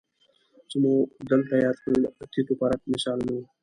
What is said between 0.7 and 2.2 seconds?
مو دلته یاد کړل